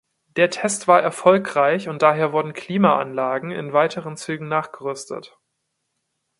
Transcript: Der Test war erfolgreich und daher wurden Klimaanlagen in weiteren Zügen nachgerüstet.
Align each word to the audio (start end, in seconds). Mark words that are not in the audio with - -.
Der 0.35 0.49
Test 0.49 0.87
war 0.87 0.99
erfolgreich 1.03 1.87
und 1.87 2.01
daher 2.01 2.33
wurden 2.33 2.53
Klimaanlagen 2.53 3.51
in 3.51 3.71
weiteren 3.71 4.17
Zügen 4.17 4.47
nachgerüstet. 4.47 5.37